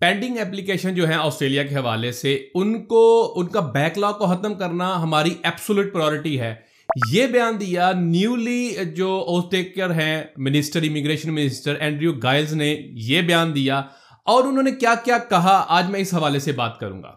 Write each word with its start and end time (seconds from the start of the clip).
Pending 0.00 0.38
application 0.38 0.94
جو 0.94 1.08
ہیں 1.08 1.16
Australia 1.16 1.62
کے 1.62 1.76
حوالے 1.76 2.12
سے، 2.12 2.46
ان 2.54 2.84
کو، 2.84 3.32
ان 3.36 3.46
کا 3.46 3.60
بیک 3.60 3.98
لاگ 3.98 4.12
کو 4.12 4.26
ختم 4.26 4.54
کرنا 4.54 5.02
ہماری 5.02 5.34
ایپسولٹ 5.42 5.92
پرائرٹی 5.92 6.40
ہے۔ 6.40 6.54
یہ 7.12 7.26
بیان 7.26 7.60
دیا 7.60 7.92
نیولی 7.92 8.74
جو 8.94 9.24
اوسٹیکر 9.28 9.90
ہیں 9.90 10.22
minister 10.36 10.82
immigration 10.82 11.34
minister 11.34 11.74
Andrew 11.80 12.12
Giles 12.12 12.52
نے 12.52 12.76
یہ 12.82 13.22
بیان 13.22 13.54
دیا۔ 13.54 13.82
اور 14.24 14.44
انہوں 14.44 14.62
نے 14.62 14.70
کیا 14.70 14.94
کیا 15.04 15.18
کہا، 15.18 15.64
آج 15.68 15.90
میں 15.90 16.00
اس 16.00 16.14
حوالے 16.14 16.38
سے 16.38 16.52
بات 16.52 16.80
کروں 16.80 17.02
گا۔ 17.02 17.12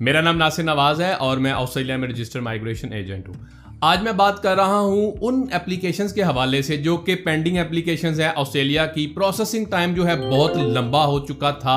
میرا 0.00 0.20
نام 0.20 0.36
ناصر 0.36 0.62
نواز 0.62 1.00
ہے 1.00 1.12
اور 1.12 1.38
میں 1.38 1.52
آسٹریلیا 1.52 1.96
میں 1.96 2.08
رجسٹر 2.08 2.40
مائگریشن 2.40 2.92
ایجنٹ 2.92 3.28
ہوں۔ 3.28 3.63
آج 3.84 4.02
میں 4.02 4.12
بات 4.12 4.42
کر 4.42 4.54
رہا 4.56 4.78
ہوں 4.78 5.10
ان 5.20 5.42
اپلیکیشنز 5.52 6.12
کے 6.12 6.22
حوالے 6.22 6.60
سے 6.62 6.76
جو 6.76 6.96
کہ 6.96 7.14
پینڈنگ 7.24 7.56
اپلیکیشنز 7.58 8.20
ہیں 8.20 8.28
آسٹریلیا 8.36 8.84
کی. 8.86 9.06
پروسیسنگ 9.06 9.64
ٹائم 9.70 9.94
جو 9.94 10.06
ہے 10.06 10.14
بہت 10.20 10.56
لمبا 10.56 11.04
ہو 11.06 11.18
چکا 11.26 11.50
تھا، 11.52 11.76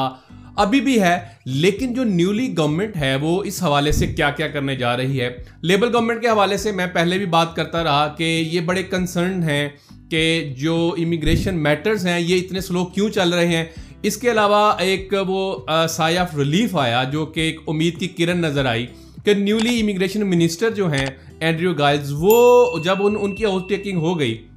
ابھی 0.55 0.79
بھی 0.81 0.99
ہے، 1.01 1.17
لیکن 1.45 1.93
جو 1.93 2.03
نیولی 2.03 2.47
گورنمنٹ 2.57 2.95
ہے 2.97 3.15
وہ 3.21 3.43
اس 3.43 3.61
حوالے 3.63 3.91
سے 3.91 4.07
کیا 4.07 4.29
کیا 4.29 4.47
کرنے 4.47 4.75
جا 4.75 4.95
رہی 4.97 5.21
ہے؟ 5.21 5.29
لیبل 5.61 5.93
گورنمنٹ 5.93 6.21
کے 6.21 6.27
حوالے 6.27 6.57
سے 6.57 6.71
میں 6.71 6.87
پہلے 6.93 7.17
بھی 7.17 7.25
بات 7.25 7.55
کرتا 7.55 7.83
رہا 7.83 8.07
کہ 8.17 8.23
یہ 8.51 8.59
بڑے 8.61 8.83
کنسرن 8.83 9.41
ہیں 9.43 9.67
کہ 10.11 10.53
جو 10.57 10.77
امیگریشن 10.97 11.59
میٹرز 11.63 12.05
ہیں، 12.07 12.19
یہ 12.19 12.37
اتنے 12.37 12.61
سلو 12.61 12.85
کیوں 12.85 13.09
چل 13.09 13.33
رہے 13.33 13.47
ہیں؟ 13.47 13.65
اس 14.03 14.17
کے 14.17 14.31
علاوہ 14.31 14.71
ایک 14.79 15.13
وہ 15.27 15.57
سائے 15.89 16.17
آف 16.17 16.35
ریلیف 16.37 16.75
آیا 16.77 17.03
جو 17.11 17.25
کہ 17.25 17.39
ایک 17.39 17.59
امید 17.67 17.99
کی 17.99 18.07
کرن 18.17 18.41
نظر 18.41 18.65
آئی۔ 18.65 18.85
کہ 19.27 19.33
نیولی 19.33 19.81
امیگریشن 19.81 20.29
منسٹر 20.29 20.69
جو 20.69 20.91
ہیں، 20.91 21.05
اینڈریو 21.39 21.73
گائلز، 21.73 22.13
وہ 22.17 22.79
جب 22.79 22.95
ان 22.99 23.15
ان 23.19 23.35
کی 23.35 23.45
آؤٹ 23.45 23.69
ٹیکنگ 23.69 23.97
ہو 23.97 24.19
گئی 24.19 24.47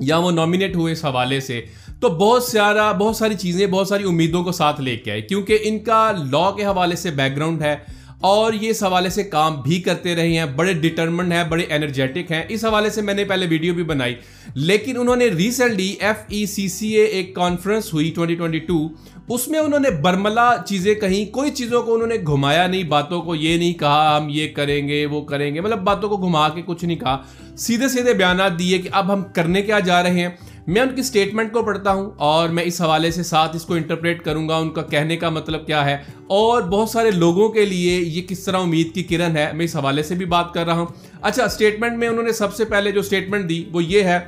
یا 0.00 0.18
وہ 0.18 0.30
نامینیٹ 0.30 0.76
ہوئے 0.76 0.92
اس 0.92 1.04
حوالے 1.04 1.40
سے، 1.40 1.60
تو 2.00 2.08
بہت 2.08 2.42
سارا، 2.42 2.92
بہت 2.92 3.16
ساری 3.16 3.34
چیزیں، 3.34 3.66
بہت 3.66 3.88
ساری 3.88 4.04
امیدوں 4.04 4.44
کو 4.44 4.52
ساتھ 4.52 4.80
لے 4.80 4.96
کے 4.96 5.10
آئے، 5.10 5.20
کیونکہ 5.20 5.58
ان 5.62 5.78
کا 5.78 6.12
لا 6.30 6.50
کے 6.50 6.64
حوالے 6.64 6.96
سے 6.96 7.10
بیک 7.10 7.36
گراؤنڈ 7.36 7.62
ہے۔ 7.62 7.76
اور 8.20 8.52
یہ 8.52 8.70
اس 8.70 8.82
حوالے 8.82 9.08
سے 9.08 9.24
کام 9.24 9.60
بھی 9.60 9.80
کرتے 9.80 10.16
رہے 10.16 10.38
ہیں، 10.38 10.44
بڑے 10.44 10.72
ڈٹرمنڈ 10.72 11.32
ہیں، 11.32 11.44
بڑے 11.44 11.64
انرجیٹک 11.70 12.32
ہیں۔ 12.32 12.42
اس 12.48 12.64
حوالے 12.64 12.90
سے 12.90 13.02
میں 13.02 13.14
نے 13.14 13.24
پہلے 13.24 13.46
ویڈیو 13.50 13.74
بھی 13.74 13.84
بنائی۔ 13.84 14.14
لیکن 14.54 15.00
انہوں 15.00 15.16
نے 15.16 15.26
ریسنٹلی 15.26 15.94
ایف 16.00 16.16
ای 16.28 16.46
سی 16.46 16.68
سی 16.68 16.88
اے 16.88 17.04
ایک 17.04 17.34
کانفرنس 17.34 17.94
ہوئی 17.94 18.10
2022 18.10 18.88
اس 19.28 19.48
میں 19.48 19.58
انہوں 19.58 19.80
نے 19.80 19.90
برملا 19.90 20.56
چیزیں 20.66 20.94
کہیں، 20.94 21.32
کوئی 21.32 21.50
چیزوں 21.50 21.82
کو 21.82 21.94
انہوں 21.94 22.08
نے 22.08 22.14
گھمایا 22.26 22.66
نہیں، 22.66 22.82
باتوں 22.82 23.22
کو 23.22 23.34
یہ 23.34 23.56
نہیں 23.56 23.74
کہا، 23.74 24.16
ہم 24.16 24.26
یہ 24.30 24.48
کریں 24.48 24.88
گے، 24.88 25.06
وہ 25.06 25.20
کریں 25.20 25.54
گے۔ 25.54 25.60
مطلب 25.60 25.78
باتوں 25.78 26.08
کو 26.08 26.16
گھما 26.16 26.48
کے 26.48 26.62
کچھ 26.66 26.84
نہیں 26.84 26.96
کہا۔ 26.96 27.22
سیدھے 27.56 27.88
سیدھے 27.88 28.14
بیانات 28.14 28.58
دیے 28.58 28.78
کہ 28.78 28.88
اب 28.92 29.12
ہم 29.12 29.22
کرنے 29.34 29.62
کیا 29.62 29.78
جا 29.78 30.02
رہے 30.02 30.20
ہیں۔ 30.20 30.28
میں 30.68 30.80
ان 30.82 30.88
کی 30.94 31.02
سٹیٹمنٹ 31.02 31.52
کو 31.52 31.62
پڑھتا 31.62 31.92
ہوں 31.92 32.10
اور 32.16 32.48
میں 32.48 32.64
اس 32.64 32.80
حوالے 32.80 33.10
سے 33.10 33.22
ساتھ 33.22 33.56
اس 33.56 33.64
کو 33.64 33.74
انٹرپریٹ 33.74 34.22
کروں 34.22 34.48
گا، 34.48 34.56
ان 34.56 34.70
کا 34.70 34.82
کہنے 34.82 35.16
کا 35.16 35.28
مطلب 35.30 35.66
کیا 35.66 35.84
ہے۔ 35.84 35.96
اور 36.26 36.62
بہت 36.62 36.90
سارے 36.90 37.10
لوگوں 37.10 37.48
کے 37.48 37.64
لیے 37.66 37.98
یہ 37.98 38.22
کس 38.28 38.44
طرح 38.44 38.58
امید 38.58 38.94
کی 38.94 39.02
کرن 39.02 39.36
ہے، 39.36 39.50
میں 39.54 39.64
اس 39.64 39.76
حوالے 39.76 40.02
سے 40.02 40.14
بھی 40.14 40.24
بات 40.24 40.52
کر 40.54 40.66
رہا 40.66 40.78
ہوں۔ 40.78 40.86
اچھا 41.20 41.48
سٹیٹمنٹ 41.48 41.98
میں 41.98 42.08
انہوں 42.08 42.22
نے 42.22 42.32
سب 42.32 42.54
سے 42.54 42.64
پہلے 42.64 42.92
جو 42.92 43.02
سٹیٹمنٹ 43.02 43.48
دی، 43.48 43.64
وہ 43.72 43.84
یہ 43.84 44.02
ہے 44.02 44.18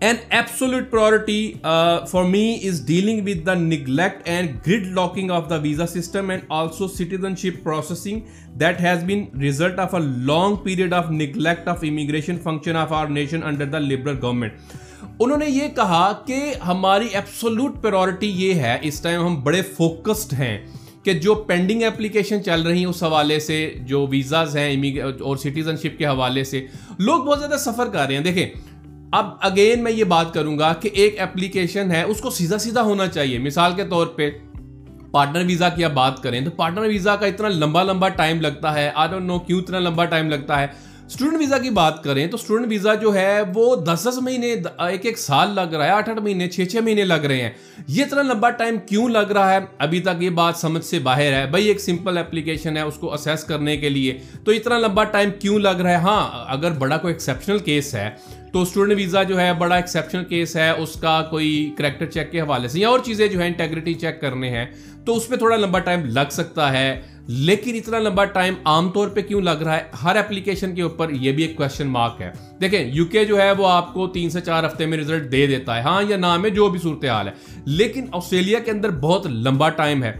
an 0.00 0.16
absolute 0.30 0.90
priority 0.90 1.52
for 2.10 2.24
me 2.24 2.54
is 2.68 2.80
dealing 2.86 3.26
with 3.26 3.44
the 3.46 3.54
neglect 3.54 4.28
and 4.28 4.56
gridlocking 4.86 5.30
of 5.30 5.50
the 5.50 5.56
visa 5.56 5.86
system 5.86 6.30
and 6.30 6.42
also 6.48 6.88
citizenship 7.36 7.62
processing 7.64 8.20
that 8.60 8.80
has 8.80 9.04
been 9.04 9.24
result 9.40 9.78
of 9.78 9.94
a 9.94 10.00
long 10.00 10.56
period 10.56 10.92
of 10.92 11.10
neglect 11.10 11.68
of 11.68 11.84
immigration 11.88 12.38
function 12.42 12.76
of 12.76 12.92
our 12.92 13.06
nation 13.06 13.42
under 13.42 13.66
the 13.66 13.78
Liberal 13.78 14.18
government 14.22 14.52
انہوں 15.20 15.38
نے 15.38 15.46
یہ 15.48 15.68
کہا 15.68 16.12
کہ 16.26 16.54
ہماری 16.66 17.06
absolute 17.12 17.82
priority 17.82 18.30
یہ 18.36 18.54
ہے، 18.54 18.78
اس 18.82 19.00
time 19.00 19.26
ہم 19.26 19.42
بڑے 19.42 19.62
فوکسڈ 19.62 20.32
ہیں 20.32 20.58
کہ 21.02 21.12
جو 21.12 21.34
پینڈنگ 21.34 21.82
اپلیکیشن 21.82 22.42
چل 22.44 22.62
رہی 22.62 22.78
ہیں 22.78 22.86
اس 22.86 23.02
حوالے 23.02 23.38
سے، 23.40 23.74
جو 23.80 24.06
ویزاز 24.10 24.56
ہیں 24.56 24.98
اور 25.00 25.36
سٹیزنشپ 25.36 25.98
کے 25.98 26.06
حوالے 26.06 26.44
سے، 26.44 26.66
لوگ 26.98 27.22
بہت 27.22 27.38
زیادہ 27.38 27.56
سفر 27.58 27.86
کر 27.86 28.06
رہے 28.06 28.16
ہیں۔ 28.16 28.22
دیکھیں، 28.22 28.46
اب 29.12 29.26
اگین 29.40 29.82
میں 29.84 29.92
یہ 29.92 30.04
بات 30.04 30.34
کروں 30.34 30.58
گا 30.58 30.72
کہ 30.72 30.90
ایک 30.92 31.20
اپلیکیشن 31.20 31.90
ہے، 31.90 32.02
اس 32.02 32.20
کو 32.20 32.30
سیدھا 32.30 32.58
سیدھا 32.58 32.82
ہونا 32.82 33.06
چاہیے۔ 33.06 33.38
مثال 33.38 33.72
کے 33.76 33.84
طور 33.84 34.06
پہ 34.06 34.30
پارٹنر 35.10 35.44
ویزا 35.46 35.68
کی 35.68 35.84
آپ 35.84 35.90
بات 35.90 36.22
کریں 36.22 36.40
تو 36.40 36.50
پارٹنر 36.50 36.86
ویزا 36.88 37.16
کا 37.16 37.26
اتنا 37.26 37.48
لمبا 37.48 37.82
لمبا 37.82 38.08
ٹائم 38.08 38.40
لگتا 38.40 38.74
ہے۔ 38.74 38.90
آئی 38.94 39.08
ڈونٹ 39.10 39.26
نو 39.26 39.38
کیوں 39.38 39.60
اتنا 39.60 39.78
لمبا 39.78 40.04
ٹائم 40.04 40.28
لگتا 40.30 40.60
ہے۔ 40.60 40.66
اسٹوڈنٹ 41.06 41.38
ویزا 41.38 41.58
کی 41.58 41.70
بات 41.70 42.04
کریں 42.04 42.26
تو 42.26 42.34
اسٹوڈنٹ 42.34 42.66
ویزا 42.68 42.94
جو 42.94 43.14
ہے 43.14 43.40
وہ 43.54 43.76
دس 43.76 44.08
دس 44.08 44.18
مہینے، 44.22 44.54
ایک 44.78 45.06
ایک 45.06 45.18
سال 45.18 45.50
لگ 45.54 45.74
رہا 45.74 45.84
ہے، 45.84 45.90
آٹھ 45.90 46.10
آٹھ 46.10 46.20
مہینے، 46.20 46.48
چھ 46.48 46.64
چھ 46.64 46.76
مہینے 46.76 47.04
لگ 47.04 47.14
رہے 47.14 47.42
ہیں۔ 47.42 47.50
یہ 47.88 48.04
اتنا 48.04 48.22
لمبا 48.22 48.50
ٹائم 48.50 48.76
کیوں 48.88 49.08
لگ 49.08 49.32
رہا 49.32 49.52
ہے؟ 49.52 49.58
ابھی 49.78 50.00
تک 50.00 50.22
یہ 50.22 50.30
بات 50.30 50.56
سمجھ 50.56 50.84
سے 50.84 50.98
باہر 50.98 51.32
ہے۔ 51.32 51.46
بھائی، 51.50 51.68
ایک 51.68 51.80
سمپل 51.80 52.18
اپلیکیشن 52.18 52.76
ہے 52.76 52.82
اس 52.82 52.94
کو 52.94 53.14
اسیس 53.14 53.44
کرنے 53.44 53.76
کے 53.76 53.88
لیے۔ 53.88 54.18
تو 54.44 54.52
اتنا 54.52 54.78
لمبا 54.78 55.04
ٹائم 55.04 55.30
کیوں 55.40 55.58
لگ 55.58 55.68
رہا 55.68 55.90
ہے؟ 55.90 55.96
ہاں 55.96 56.44
اگر 56.48 56.70
بڑا 56.70 56.96
کوئی 56.96 57.14
ایکسیپشنل 57.14 57.58
کیس 57.58 57.94
ہے 57.94 58.10
تو 58.54 58.62
اسٹوڈنٹ 58.62 58.96
ویزا 58.96 59.22
جو 59.22 59.40
ہے، 59.40 59.52
بڑا 59.54 59.76
ایکسیپشنل 59.76 60.24
کیس 60.24 60.56
ہے، 60.56 60.70
اس 60.70 60.94
کا 60.94 61.22
کوئی 61.30 61.74
کریکٹر 61.78 62.06
چیک 62.06 62.32
کے 62.32 62.40
حوالے 62.40 62.68
سے، 62.68 62.80
یا 62.80 62.88
اور 62.88 62.98
چیزیں 62.98 63.28
جو 63.28 63.40
ہیں 63.40 63.46
انٹیگریٹی 63.46 63.94
چیک 63.94 64.20
کرنے 64.20 64.50
ہیں۔ 64.50 64.66
تو 65.06 65.16
اس 65.16 65.28
پہ 65.28 65.36
تھوڑا 65.36 65.56
لمبا 65.56 65.78
ٹائم 65.78 66.00
لگ 66.04 66.30
سکتا 66.30 66.72
ہے۔ 66.72 67.00
لیکن 67.26 67.74
اتنا 67.74 67.98
لمبا 67.98 68.24
ٹائم 68.24 68.54
عام 68.64 68.90
طور 68.90 69.08
پہ 69.08 69.20
کیوں 69.20 69.40
لگ 69.40 69.50
رہا 69.50 69.76
ہے؟ 69.76 69.82
ہر 70.02 70.16
اپلیکیشن 70.16 70.74
کے 70.74 70.82
اوپر 70.82 71.10
یہ 71.10 71.32
بھی 71.32 71.42
ایک 71.42 71.56
کوشچن 71.56 71.86
مارک 71.86 72.22
ہے۔ 72.22 72.30
دیکھیں 72.60 72.90
یو 72.94 73.04
کے 73.04 73.24
جو 73.24 73.40
ہے، 73.40 73.52
وہ 73.52 73.66
آپ 73.66 73.94
کو 73.94 74.06
تین 74.08 74.30
سے 74.30 74.40
چار 74.40 74.64
ہفتے 74.64 74.86
میں 74.86 74.98
ریزلٹ 74.98 75.32
دے 75.32 75.46
دیتا 75.46 75.76
ہے۔ 75.76 75.80
ہاں 75.80 76.02
یا 76.08 76.16
نام 76.16 76.44
ہے 76.44 76.50
جو 76.50 76.68
بھی 76.68 76.80
صورتحال 76.80 77.28
ہے۔ 77.28 77.32
لیکن 77.64 78.06
آسٹریلیا 78.12 78.58
کے 78.58 78.70
اندر 78.70 78.90
بہت 78.90 79.26
لمبا 79.26 79.68
ٹائم 79.68 80.02
ہے۔ 80.02 80.12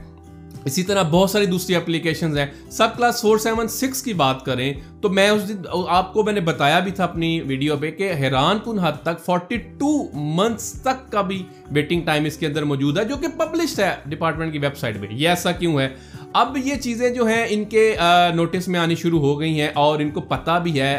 اسی 0.64 0.82
طرح 0.82 1.02
بہت 1.02 1.30
ساری 1.30 1.46
دوسری 1.46 1.74
اپلیکیشنز 1.76 2.38
ہیں۔ 2.38 2.46
Sub 2.70 2.96
class 2.96 3.20
four 3.20 3.38
seven 3.38 3.68
six 3.68 4.02
کی 4.02 4.12
بات 4.12 4.44
کریں 4.44 4.72
تو 5.00 5.08
میں 5.08 5.28
اس 5.28 5.48
دن 5.48 5.54
آپ 5.88 6.12
کو 6.12 6.22
میں 6.22 6.32
نے 6.32 6.40
بتایا 6.40 6.78
بھی 6.78 6.92
تھا 6.92 7.04
اپنی 7.04 7.40
ویڈیو 7.40 7.76
پہ 7.76 7.90
کہ 7.90 8.12
حیران 8.12 8.58
کن 8.64 8.78
حد 8.78 8.92
تک 9.02 9.24
فورٹی 9.24 9.56
ٹو 9.78 9.92
منتھس 10.36 10.72
تک 10.82 11.12
کا 11.12 11.20
بھی 11.20 11.42
ویٹنگ 11.70 12.02
ٹائم 12.02 12.24
اس 12.24 12.36
کے 12.36 12.46
اندر 12.46 12.64
موجود 12.64 12.98
ہے 12.98 13.04
جو 13.04 13.16
کہ 13.16 13.28
پبلشڈ 13.38 13.80
ہے 13.80 13.94
ڈپارٹمنٹ 14.06 14.52
کی 14.52 14.58
ویب 14.58 14.76
سائٹ 14.76 15.00
پہ۔ 15.00 15.06
یہ 15.10 15.28
ایسا 15.28 15.52
کیوں 15.52 15.78
ہے؟ 15.80 15.88
اب 16.32 16.56
یہ 16.64 16.74
چیزیں 16.74 17.10
جو 17.10 17.26
ہیں 17.26 17.46
ان 17.48 17.64
کے 17.64 17.96
نوٹس 18.34 18.68
میں 18.68 18.80
آنی 18.80 18.94
شروع 18.94 19.20
ہو 19.20 19.40
گئی 19.40 19.60
ہیں 19.60 19.68
اور 19.74 20.00
ان 20.00 20.10
کو 20.10 20.20
پتہ 20.20 20.58
بھی 20.62 20.80
ہے 20.80 20.98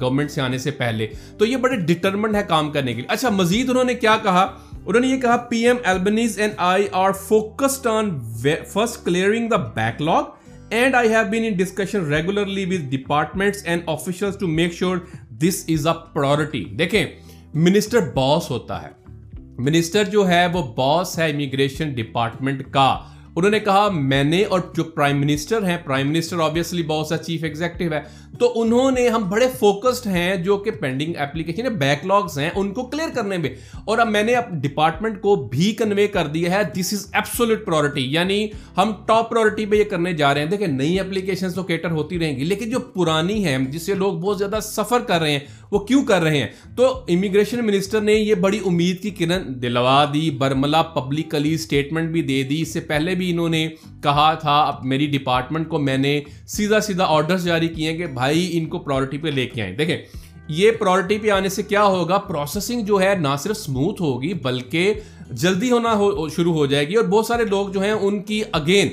گورنمنٹ 0.00 0.30
سے 0.30 0.40
آنے 0.40 0.58
سے 0.58 0.70
پہلے۔ 0.70 1.06
تو 1.38 1.46
یہ 1.46 1.56
بڑے 1.56 1.76
ڈٹرمنٹ 1.76 2.34
ہے 2.34 2.42
کام 2.48 2.70
کرنے 2.70 2.92
کے 2.94 3.00
لیے۔ 3.00 3.12
اچھا 3.12 3.30
مزید 3.30 3.70
انہوں 3.70 3.84
نے 3.84 3.94
کیا 3.94 4.16
کہا؟ 4.22 4.46
انہوں 4.86 5.00
نے 5.00 5.06
یہ 5.06 5.16
کہا 5.16 5.36
P 5.36 5.66
M 5.66 5.76
Albanese 5.84 6.38
and 6.38 6.52
I 6.56 6.88
are 6.92 7.12
focused 7.12 7.86
on 7.86 8.20
first 8.72 9.04
clearing 9.04 9.48
the 9.48 9.56
backlog 10.02 10.22
and 10.70 10.94
I 10.94 11.08
have 11.08 11.30
been 11.30 11.44
in 11.44 11.52
discussion 11.52 12.04
regularly 12.04 12.64
with 12.64 12.90
departments 12.90 13.62
and 13.64 13.82
officials 13.86 14.38
to 14.38 14.46
make 14.46 14.72
sure 14.72 14.96
this 15.30 15.64
is 15.68 15.86
a 15.86 15.92
priority 16.12 16.64
دیکھیں 16.64 17.06
منسٹر 17.54 17.98
باس 18.14 18.50
ہوتا 18.50 18.82
ہے۔ 18.82 18.88
Minister 19.58 20.04
جو 20.04 20.28
ہے، 20.28 20.46
وہ 20.52 20.74
باس 20.76 21.18
ہے 21.18 21.30
immigration 21.30 21.92
department 21.94 22.62
کا۔ 22.70 22.98
انہوں 23.36 23.50
نے 23.50 23.60
کہا، 23.60 23.88
میں 23.88 24.24
نے 24.24 24.44
اور 24.44 24.60
جو 24.76 24.84
پرائم 24.84 25.20
منسٹر 25.20 25.64
ہیں 25.64 25.76
پرائم 25.84 26.08
منسٹر 26.08 26.40
آبویسلی 26.40 26.82
بہت 26.82 27.06
سا 27.06 27.16
چیف 27.16 27.44
ایگزیکٹو 27.44 27.84
ہے، 27.84 28.00
تو 28.38 28.52
انہوں 28.54 28.90
نے 28.90 29.08
ہم 29.08 29.30
بڑے 29.30 29.46
فوکسڈ 29.58 30.06
ہیں 30.06 30.36
جو 30.36 30.56
کہ 30.56 30.70
پینڈنگ 30.70 31.12
اپلیکیشن 31.18 31.74
بیک 31.74 32.06
لاگز 32.06 32.38
ہیں، 32.38 32.50
ان 32.54 32.72
کو 32.72 32.82
کلیئر 32.82 33.08
کرنے 33.14 33.38
میں۔ 33.38 33.50
اور 33.84 33.98
اب 33.98 34.08
میں 34.08 34.22
نے 34.22 34.34
ڈپارٹمنٹ 34.62 35.20
کو 35.20 35.36
بھی 35.48 35.72
کنوے 35.72 36.06
کر 36.06 36.26
دیا 36.26 36.50
ہے 36.50 36.62
دس 36.76 36.92
از 36.92 37.06
ایبسولوٹ 37.12 37.64
پرائرٹی 37.66 38.12
یعنی 38.12 38.48
ہم 38.76 38.92
ٹاپ 39.06 39.30
پرائرٹی 39.30 39.66
پہ 39.66 39.76
یہ 39.76 39.84
کرنے 39.84 40.12
جا 40.12 40.34
رہے 40.34 40.42
ہیں۔ 40.42 40.48
دیکھیں، 40.48 40.66
نئی 40.66 41.00
اپلیکیشن 41.00 41.50
تو 41.50 41.62
کیٹر 41.62 41.90
ہوتی 41.90 42.18
رہیں 42.18 42.36
گی، 42.36 42.44
لیکن 42.44 42.70
جو 42.70 42.78
پرانی 42.78 43.44
ہیں 43.44 43.58
جس 43.58 43.86
سے 43.86 43.94
لوگ 43.94 44.12
بہت 44.12 44.38
زیادہ 44.38 44.58
سفر 44.62 45.00
کر 45.00 45.20
رہے 45.20 45.32
ہیں، 45.32 45.40
وہ 45.70 45.78
کیوں 45.78 46.04
کر 46.04 46.22
رہے 46.22 46.38
ہیں؟ 46.38 46.48
تو 46.76 47.04
امیگریشن 47.08 47.66
منسٹر 47.66 48.00
نے 48.00 48.12
یہ 48.12 48.34
بڑی 48.34 48.58
امید 48.66 49.02
کی 49.02 49.10
کرن 49.10 49.62
دلوا 49.62 50.04
دی، 50.14 50.30
برملا 50.30 50.82
پبلکلی 50.82 51.54
اسٹیٹمنٹ 51.54 52.10
بھی 52.10 52.22
دے 52.22 52.42
دی، 52.42 52.60
اس 52.62 52.72
سے 52.72 52.80
پہلے 52.80 53.14
بھی 53.14 53.21
بھی 53.22 53.30
انہوں 53.30 53.48
نے 53.48 53.66
کہا 54.02 54.32
تھا، 54.34 54.60
اب 54.62 54.84
میری 54.84 55.06
ڈپارٹمنٹ 55.06 55.68
کو 55.68 55.78
میں 55.78 55.98
نے 55.98 56.20
سیدھا 56.46 56.80
سیدھا 56.80 57.04
آرڈرز 57.08 57.44
جاری 57.44 57.68
کیے 57.68 57.90
ہیں 57.90 57.98
کہ 57.98 58.06
بھائی 58.06 58.48
ان 58.52 58.66
کو 58.66 58.78
پرائرٹی 58.78 59.18
پہ 59.18 59.28
لے 59.28 59.46
کے 59.46 59.62
آئیں۔ 59.62 59.76
دیکھیں، 59.76 59.98
یہ 60.48 60.70
پرائرٹی 60.70 61.18
پہ 61.18 61.30
آنے 61.30 61.48
سے 61.48 61.62
کیا 61.62 61.84
ہوگا؟ 61.84 62.18
پروسیسنگ 62.18 62.84
جو 62.84 63.00
ہے 63.00 63.14
نہ 63.20 63.36
صرف 63.38 63.56
سموتھ 63.56 64.02
ہوگی 64.02 64.34
بلکہ 64.34 64.94
جلدی 65.30 65.70
ہونا 65.70 65.92
ہو، 65.92 66.28
شروع 66.28 66.52
ہو 66.52 66.66
جائے 66.66 66.88
گی 66.88 66.94
اور 66.94 67.04
بہت 67.04 67.26
سارے 67.26 67.44
لوگ 67.44 67.68
جو 67.68 67.82
ہیں 67.82 67.92
ان 67.92 68.22
کی 68.22 68.42
اگین 68.52 68.88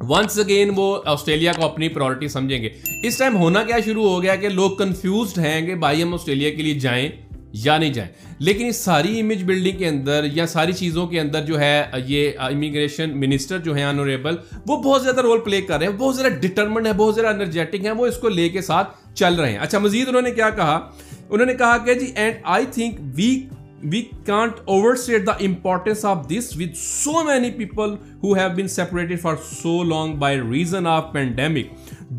ونس 0.00 0.38
اگین 0.38 0.70
وہ 0.76 0.96
آسٹریلیا 1.04 1.52
کو 1.52 1.64
اپنی 1.64 1.88
پرائرٹی 1.88 2.28
سمجھیں 2.28 2.62
گے۔ 2.62 2.68
اس 3.04 3.18
ٹائم 3.18 3.36
ہونا 3.36 3.62
کیا 3.62 3.76
شروع 3.84 4.08
ہو 4.08 4.22
گیا 4.22 4.36
کہ 4.36 4.48
لوگ 4.48 4.70
کنفیوزڈ 4.70 5.38
ہیں 5.38 5.60
کہ 5.66 5.74
بھائی 5.74 6.02
ہم 6.02 6.14
آسٹریلیا 6.14 6.50
کے 6.50 6.62
لیے 6.62 6.74
جائیں۔ 6.74 7.08
یا 7.52 7.78
نہیں 7.78 7.92
جائیں۔ 7.92 8.10
لیکن 8.38 8.66
اس 8.66 8.76
ساری 8.76 9.20
امیج 9.20 9.44
بلڈنگ 9.44 9.78
کے 9.78 9.88
اندر 9.88 10.26
یا 10.32 10.46
ساری 10.46 10.72
چیزوں 10.72 11.06
کے 11.06 11.20
اندر 11.20 11.44
جو 11.44 11.60
ہے، 11.60 11.84
یہ 12.06 12.30
امیگریشن 12.38 13.20
منسٹر 13.20 13.58
جو 13.58 13.74
ہیں 13.74 13.84
آنوریبل 13.84 14.36
وہ 14.66 14.82
بہت 14.82 15.02
زیادہ 15.02 15.20
رول 15.20 15.40
پلے 15.40 15.60
کر 15.60 15.78
رہے 15.78 15.86
ہیں، 15.86 15.92
بہت 15.92 16.16
زیادہ 16.16 16.32
ڈٹرمنڈ 16.32 16.86
ہے 16.86 16.92
بہت 16.92 17.14
زیادہ 17.14 17.36
انرجیٹک 17.36 17.84
ہیں، 17.84 17.92
وہ 17.92 18.06
اس 18.06 18.16
کو 18.16 18.28
لے 18.28 18.48
کے 18.48 18.60
ساتھ 18.60 18.96
چل 19.14 19.34
رہے 19.34 19.50
ہیں۔ 19.50 19.58
اچھا 19.58 19.78
مزید 19.78 20.08
انہوں 20.08 20.22
نے 20.22 20.30
کیا 20.30 20.50
کہا؟ 20.50 20.90
انہوں 21.30 21.46
نے 21.46 21.54
کہا 21.54 21.78
کہ 21.78 21.94
جی 21.94 22.12
and 22.14 22.34
I 22.42 22.64
think 22.70 22.94
we 23.14 23.46
we 23.92 24.00
can't 24.28 24.58
overstate 24.70 25.24
the 25.24 25.46
importance 25.48 26.02
of 26.04 26.18
this 26.30 26.48
with 26.56 26.74
so 26.78 27.14
many 27.28 27.50
people 27.50 27.94
who 28.22 28.34
have 28.34 28.56
been 28.56 28.68
separated 28.68 29.20
for 29.20 29.34
so 29.50 29.72
long 29.92 30.10
by 30.18 30.32
reason 30.50 30.86
of 30.86 31.06
pandemic. 31.14 31.70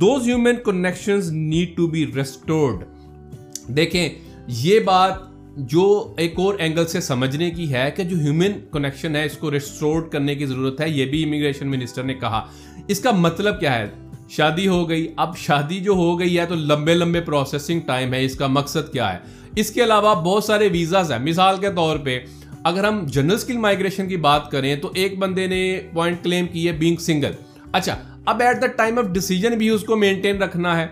Those 0.03 0.25
human 0.29 0.57
connections 0.69 1.29
need 1.31 1.75
to 1.79 1.87
be 1.95 2.05
restored. 2.19 2.79
دیکھیں 3.67 4.09
یہ 4.57 4.79
بات 4.79 5.13
جو 5.57 6.13
ایک 6.17 6.33
اور 6.35 6.53
angle 6.59 6.87
سے 6.87 7.01
سمجھنے 7.01 7.51
کی 7.51 7.73
ہے 7.73 7.91
کہ 7.95 8.03
جو 8.03 8.17
ہیومن 8.17 8.51
کنیکشن 8.71 9.15
ہے، 9.15 9.25
اس 9.25 9.37
کو 9.37 9.51
ریسٹورڈ 9.51 10.09
کرنے 10.09 10.35
کی 10.35 10.45
ضرورت 10.45 10.81
ہے، 10.81 10.89
یہ 10.89 11.05
بھی 11.05 11.23
امیگریشن 11.23 11.67
منسٹر 11.67 12.03
نے 12.03 12.13
کہا۔ 12.13 12.47
اس 12.87 12.99
کا 12.99 13.11
مطلب 13.11 13.59
کیا 13.59 13.79
ہے؟ 13.79 13.87
شادی 14.29 14.67
ہو 14.67 14.89
گئی۔ 14.89 15.07
اب 15.15 15.37
شادی 15.37 15.79
جو 15.79 15.91
ہو 15.91 16.19
گئی 16.19 16.39
ہے 16.39 16.45
تو 16.45 16.55
لمبے 16.55 16.93
لمبے 16.93 17.21
پروسیسنگ 17.21 17.79
ٹائم 17.79 18.13
ہے۔ 18.13 18.25
اس 18.25 18.35
کا 18.35 18.47
مقصد 18.47 18.93
کیا 18.93 19.13
ہے؟ 19.13 19.17
اس 19.55 19.71
کے 19.71 19.83
علاوہ 19.83 20.15
بہت 20.15 20.43
سارے 20.43 20.67
ویزاز 20.71 21.11
ہیں۔ 21.11 21.19
مثال 21.19 21.57
کے 21.57 21.69
طور 21.75 21.97
پہ، 21.97 22.19
اگر 22.63 22.83
ہم 22.83 23.05
جنرل 23.05 23.37
سکل 23.37 23.57
مائگریشن 23.57 24.07
کی 24.07 24.17
بات 24.17 24.51
کریں 24.51 24.75
تو 24.75 24.91
ایک 24.95 25.17
بندے 25.17 25.47
نے 25.47 25.81
پوائنٹ 25.93 26.23
کلیم 26.23 26.47
کی 26.47 26.67
ہے 26.67 26.71
بینگ 26.71 26.95
سنگل 26.95 27.31
اچھا 27.71 27.95
اب 28.25 28.41
at 28.41 28.61
the 28.61 28.67
time 28.67 28.97
of 28.97 29.05
decision 29.05 29.57
بھی 29.57 29.69
اس 29.69 29.81
کو 29.81 29.95
مینٹین 29.95 30.43
رکھنا 30.43 30.77
ہے۔ 30.77 30.87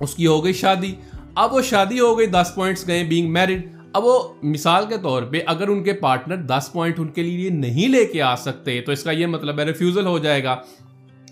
اس 0.00 0.14
کی 0.14 0.26
ہو 0.26 0.44
گئی 0.44 0.52
شادی۔ 0.52 0.94
اب 1.34 1.54
وہ 1.54 1.62
شادی 1.62 2.00
ہو 2.00 2.18
گئی، 2.18 2.26
دس 2.26 2.52
پوائنٹس 2.54 2.86
گئے 2.86 3.04
بینگ 3.04 3.32
میرڈ 3.32 3.66
اب 3.92 4.04
وہ 4.04 4.28
مثال 4.42 4.84
کے 4.88 4.94
طور 5.02 5.22
پہ 5.22 5.40
اگر 5.46 5.68
ان 5.68 5.82
کے 5.82 5.92
پارٹنر 5.92 6.36
دس 6.36 6.70
پوائنٹ 6.72 7.00
ان 7.00 7.08
کے 7.08 7.22
لیے 7.22 7.50
نہیں 7.50 7.88
لے 7.88 8.04
کے 8.06 8.22
آ 8.22 8.36
سکتے، 8.36 8.80
تو 8.80 8.92
اس 8.92 9.04
کا 9.04 9.10
یہ 9.10 9.26
مطلب 9.26 9.58
ہے 9.58 9.64
ریفیوزل 9.64 10.06
ہو 10.06 10.18
جائے 10.18 10.44
گا۔ 10.44 10.56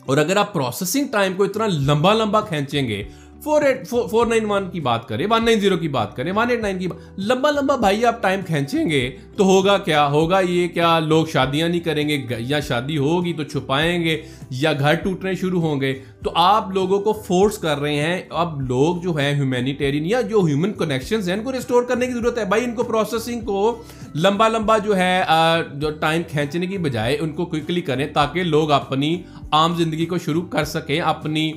اور 0.07 0.17
اگر 0.17 0.37
آپ 0.37 0.53
پروسیسنگ 0.53 1.09
ٹائم 1.13 1.33
کو 1.35 1.45
اتنا 1.45 1.67
لمبا 1.67 2.15
لمبا 2.15 2.41
کھینچیں 2.41 2.89
گے 2.89 3.09
four 3.45 3.63
eight 3.63 3.87
four 3.89 4.27
nine 4.27 4.45
one 4.51 4.71
کی 4.71 4.81
بات 4.81 5.09
کریں 5.09 5.27
ون 5.31 5.45
نائن 5.45 5.61
زیرو 5.61 5.77
کی 5.77 5.89
بات 5.89 6.15
کریں 6.17 6.33
ون 6.33 6.51
ایٹ 6.51 6.61
نائن 6.61 6.79
کی 6.79 6.89
بات 6.89 7.19
لمبا 7.21 7.51
لمبا 7.51 7.77
بھائی 7.77 8.05
آپ 8.07 8.21
ٹائم 8.23 8.41
کھینچیں 8.47 8.89
گے 8.91 9.09
تو 9.37 9.45
ہوگا 9.45 9.77
کیا؟ 9.79 10.07
ہوگا 10.11 10.41
یہ 10.41 10.69
کیا 10.69 10.99
لوگ 10.99 11.27
شادیاں 11.27 11.69
نہیں 11.69 11.81
کریں 11.81 12.09
گے 12.09 12.19
یا 12.39 12.61
شادی 12.61 12.99
ہوگی 12.99 13.33
تو 13.33 13.45
چھپائیں 13.45 14.03
گے، 14.05 14.21
یا 14.51 14.73
گھر 14.73 14.95
ٹوٹنے 14.95 15.35
شروع 15.35 15.61
ہوں 15.61 15.81
گے۔ 15.81 15.93
تو 16.25 16.31
آپ 16.35 16.71
لوگوں 16.75 16.99
کو 17.01 17.13
فورس 17.27 17.59
کر 17.59 17.79
رہے 17.79 17.97
ہیں، 17.97 18.21
اب 18.31 18.61
لوگ 18.63 18.97
جو 18.97 19.17
ہے 19.19 19.33
ہیومینیٹیرین 19.35 20.07
یا 20.07 20.21
جو 20.21 20.41
ہیومن 20.41 20.73
کنیکشنز 20.73 21.29
ہیں، 21.29 21.37
ان 21.37 21.43
کو 21.45 21.53
ریسٹور 21.53 21.83
کرنے 21.83 22.07
کی 22.07 22.13
ضرورت 22.13 22.39
ہے۔ 22.39 22.45
بھائی، 22.45 22.65
ان 22.65 22.75
کو 22.75 22.83
پروسیسنگ 22.83 23.41
کو 23.41 23.83
لمبا 24.15 24.49
لمبا 24.49 24.79
جو 24.79 24.97
ہے 24.97 25.23
جو 25.75 25.91
ٹائم 26.01 26.23
کھینچنے 26.31 26.67
کی 26.67 26.79
بجائے 26.79 27.17
ان 27.21 27.33
کو 27.33 27.45
کوئکلی 27.47 27.81
کریں 27.81 28.07
تاکہ 28.07 28.43
لوگ 28.45 28.71
اپنی 28.73 29.17
عام 29.53 29.75
زندگی 29.77 30.07
کو 30.07 30.19
شروع 30.19 30.43
کر 30.51 30.65
سکیں، 30.65 31.01
اپنی 31.01 31.53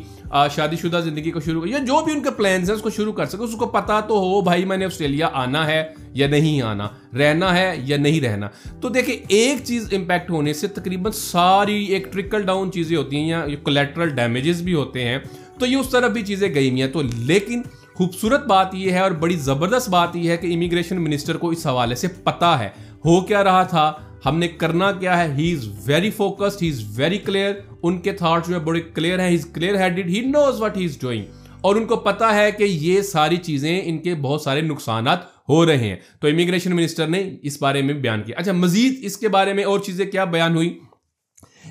شادی 0.56 0.76
شدہ 0.76 1.02
زندگی 1.04 1.32
کو 1.32 1.40
شروع 1.40 1.68
یا 1.68 1.78
جو 1.78 2.06
بھی 2.06 2.14
ان 2.14 2.24
کے 2.24 2.32
پلانز 2.32 2.70
ہیں، 2.70 2.78
اس 2.78 2.84
کو 2.84 2.90
شروع 2.90 3.14
کر 3.14 3.26
سکے۔ 3.26 3.44
اس 3.44 3.56
کو 3.60 3.66
پتا 3.66 4.00
تو 4.00 4.20
ہو، 4.20 4.42
بھائی 4.42 4.66
میں 4.66 4.78
نے 4.78 4.86
آسٹریلیا 4.86 5.30
آنا 5.34 5.68
ہے 5.68 5.84
یا 6.14 6.28
نہیں 6.28 6.62
آنا، 6.62 6.88
رہنا 7.18 7.58
ہے 7.58 7.76
یا 7.84 7.98
نہیں 7.98 8.22
رہنا۔ 8.22 8.50
تو 8.82 8.90
دیکھیں، 8.90 9.16
ایک 9.28 9.58
چیز 9.64 9.94
امپیکٹ 9.94 10.30
ہونے 10.30 10.54
سے 10.54 10.68
تقریباً 10.68 11.12
ساری 11.12 11.86
ایک 11.86 12.14
ٹرکل 12.14 12.42
ڈاؤن 12.42 12.72
چیزیں 12.72 12.98
ہوتی 12.98 13.18
ہیں 13.18 13.30
یا 13.30 13.46
کولیٹرل 13.64 14.10
ڈیمیجز 14.10 14.62
بھی 14.62 14.74
ہوتے 14.74 15.04
ہیں۔ 15.04 15.18
تو 15.60 15.66
یہ 15.66 15.76
اس 15.76 15.90
طرح 15.90 16.08
بھی 16.08 16.22
چیزیں 16.22 16.56
گئی 16.56 16.70
ہوئی 16.70 16.82
ہیں۔ 16.82 16.90
تو 16.90 17.02
لیکن 17.18 17.62
خوبصورت 17.94 18.46
بات 18.46 18.76
یہ 18.76 18.92
ہے 18.92 19.00
اور 19.00 19.12
بڑی 19.12 19.36
زبردست 19.36 19.90
بات 19.90 20.16
یہ 20.16 20.32
ہے 20.32 20.38
کہ 20.38 20.54
امیگریشن 20.54 21.02
منسٹر 21.02 21.38
کو 21.38 21.50
اس 21.50 21.68
حوالے 21.68 21.96
سے 21.96 22.08
پتا 22.24 22.60
ہے۔ 22.60 22.70
ہو 23.06 23.22
کیا 23.22 23.44
رہا 23.44 23.64
تھا؟ 23.64 23.94
ہم 24.26 24.38
نے 24.40 24.48
کرنا 24.48 24.92
کیا 24.92 25.18
ہے؟ 25.18 25.34
He 25.34 25.54
is 25.54 25.68
very 25.86 26.10
focused 26.10 26.62
he 26.62 26.70
is 26.70 27.00
very 27.00 27.18
clear 27.18 27.54
ان 27.84 27.98
کے 27.98 28.12
تھاٹس 28.14 28.48
جو 28.48 28.54
ہے 28.56 28.60
بڑے 28.60 28.82
کلیئر 28.82 29.20
ہیں 29.20 29.30
he 29.30 29.36
is 29.36 29.46
clear 29.54 29.78
headed 29.80 30.10
he 30.10 30.20
knows 30.20 30.62
what 30.62 30.78
he 30.78 30.86
is 30.86 31.00
doing 31.02 31.26
اور 31.62 31.76
ان 31.76 31.86
کو 31.86 31.96
پتا 31.96 32.36
ہے 32.36 32.52
کہ 32.52 32.64
یہ 32.64 33.02
ساری 33.02 33.38
چیزیں 33.38 33.82
ان 33.86 33.98
کے 33.98 34.16
بہت 34.16 34.42
سارے 34.42 34.62
نقصانات 34.62 35.20
ہو 35.50 35.66
رہے 35.66 35.78
ہیں۔ 35.78 35.96
تو 36.22 36.28
امیگریشن 36.28 36.76
منسٹر 36.76 37.08
نے 37.08 37.32
اس 37.42 37.62
بارے 37.62 37.82
میں 37.82 37.94
بیان 37.94 38.24
کیا۔ 38.24 38.36
اچھا 38.40 38.52
مزید 38.52 39.00
اس 39.02 39.18
کے 39.18 39.28
بارے 39.28 39.54
میں 39.54 39.64
اور 39.64 39.80
چیزیں 39.80 40.06
کیا 40.06 40.24
بیان 40.24 40.56
ہوئی 40.56 40.80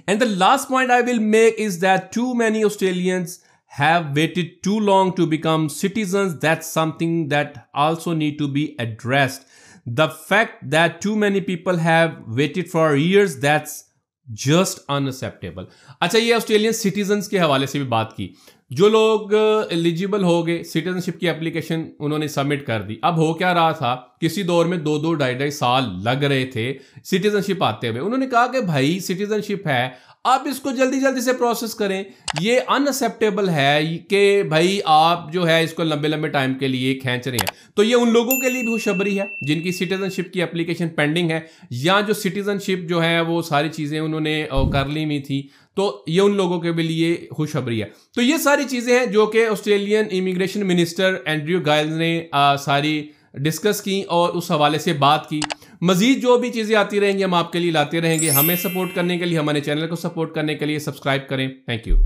and 0.07 0.21
the 0.21 0.27
last 0.27 0.69
point 0.69 0.91
I 0.91 1.03
will 1.03 1.19
make 1.19 1.61
is 1.61 1.83
that 1.83 2.15
too 2.15 2.35
many 2.35 2.65
Australians 2.65 3.39
have 3.73 4.09
waited 4.17 4.49
too 4.67 4.79
long 4.87 5.11
to 5.19 5.27
become 5.27 5.63
citizens. 5.75 6.33
That's 6.41 6.67
something 6.79 7.13
that 7.29 7.55
also 7.75 8.13
need 8.13 8.35
to 8.41 8.49
be 8.57 8.65
addressed. 8.85 9.47
The 9.87 10.07
fact 10.33 10.69
that 10.75 10.89
too 11.07 11.17
many 11.17 11.41
people 11.41 11.79
have 11.79 12.11
waited 12.39 12.69
for 12.75 12.91
years 12.97 13.41
that's 13.45 13.81
just 14.27 14.79
unacceptable 14.89 15.65
اچھا 16.01 16.19
یہ 16.19 16.35
Australian 16.35 16.73
citizens 16.73 17.29
کے 17.29 17.41
حوالے 17.41 17.67
سے 17.67 17.79
بھی 17.79 17.87
بات 17.87 18.17
کی۔ 18.17 18.33
جو 18.71 18.89
لوگ 18.89 19.35
ایلیجیبل 19.71 20.25
ہو 20.25 20.47
گئے 20.47 20.63
سٹیزن 20.63 21.01
شپ 21.01 21.21
کی 21.21 21.29
اپلیکیشن 21.29 21.85
انہوں 21.99 22.19
نے 22.19 22.29
سبمٹ 22.29 22.67
کر 22.67 22.83
دی۔ 22.83 22.97
اب 23.03 23.17
ہو 23.17 23.35
کیا 23.35 23.55
رہا 23.55 23.73
تھا، 23.73 23.97
کسی 24.21 24.43
دور 24.43 24.67
میں 24.67 24.79
دو 24.79 24.99
دو، 24.99 25.15
ڈھائی 25.15 25.35
ڈھائی 25.35 25.51
سال 25.51 25.85
لگ 26.05 26.25
رہے 26.25 26.47
تھے 26.47 26.79
سٹیزن 27.05 27.43
شپ 27.43 27.65
آتے 27.65 27.89
ہوئے۔ 27.89 28.01
انہوں 28.01 28.19
نے 28.19 28.27
کہا 28.27 28.47
کہ 28.47 28.61
بھائی 28.61 29.01
سٹیزن 29.01 29.43
شپ 29.43 29.67
ہے 29.67 29.91
آپ 30.25 30.43
اس 30.49 30.59
کو 30.61 30.71
جلدی 30.71 31.01
جلدی 31.01 31.21
سے 31.21 31.33
پروسیس 31.33 31.75
کریں۔ 31.75 32.03
یہ 32.33 32.61
انسیپٹیبل 32.69 33.49
ہے 33.49 33.99
کہ 34.11 34.43
بھائی 34.49 34.81
آپ 34.85 35.33
جو 35.33 35.49
ہے 35.49 35.63
اس 35.65 35.73
کو 35.73 35.83
لمبے 35.83 36.09
لمبے 36.09 36.29
ٹائم 36.29 36.55
کے 36.55 36.69
لیے 36.69 36.95
کھینچ 36.95 37.29
رہے 37.29 37.39
ہیں۔ 37.39 37.47
تو 37.75 37.85
یہ 37.85 37.95
ان 37.95 38.13
لوگوں 38.13 38.41
کے 38.41 38.51
لیے 38.51 38.63
بھی 38.63 38.73
خوشبری 38.73 39.19
ہے 39.19 39.25
جن 39.47 39.61
کی 39.61 39.73
سٹیزن 39.73 40.11
شپ 40.11 40.33
کی 40.33 40.43
اپلیکیشن 40.43 40.89
پینڈنگ 40.89 41.31
ہے، 41.31 41.41
یا 41.71 42.01
جو 42.01 42.15
سٹیزن 42.15 42.59
شپ 42.59 42.89
جو 42.89 43.03
ہے 43.05 43.21
وہ 43.21 43.43
ساری 43.43 43.69
چیزیں 43.69 43.99
انہوں 44.01 44.21
نے 44.21 44.47
کر 44.73 44.87
لی 44.87 45.05
ہوئی 45.05 45.21
تھی۔ 45.21 45.43
تو 45.75 46.05
یہ 46.07 46.21
ان 46.21 46.37
لوگوں 46.37 46.61
کے 46.61 46.73
بھی 46.73 46.83
لیے 46.83 47.27
خوشخبری 47.31 47.83
ہے۔ 47.83 47.87
تو 48.15 48.23
یہ 48.23 48.37
ساری 48.37 48.65
چیزیں 48.71 48.99
ہیں 48.99 49.07
جو 49.07 49.27
کہ 49.27 49.47
آسٹریلین 49.47 50.05
امیگریشن 50.13 50.67
منسٹر 50.67 51.15
اینڈریو 51.25 51.61
گائل 51.61 51.93
نے 51.93 52.27
ساری 52.65 53.09
ڈسکس 53.35 53.83
کی 53.83 54.03
اور 54.03 54.29
اس 54.29 54.51
حوالے 54.51 54.79
سے 54.79 54.93
بات 54.93 55.29
کی۔ 55.29 55.41
مزید 55.81 56.23
جو 56.23 56.37
بھی 56.37 56.51
چیزیں 56.51 56.77
آتی 56.77 57.01
رہیں 57.01 57.19
گی، 57.19 57.25
ہم 57.25 57.35
آپ 57.35 57.53
کے 57.53 57.59
لیے 57.59 57.71
لاتے 57.71 58.01
رہیں 58.01 58.19
گے۔ 58.21 58.31
ہمیں 58.31 58.57
سپورٹ 58.57 58.89
کرنے 58.95 59.19
کے 59.19 59.25
لیے، 59.25 59.39
ہمارے 59.39 59.61
چینل 59.61 59.89
کو 59.89 59.97
سپورٹ 59.97 60.35
کرنے 60.35 60.55
کے 60.55 60.67
لیے 60.67 60.79
سبسکرائب 60.79 61.29
کریں۔ 61.29 61.49
Thank 61.49 61.89
you 61.89 61.97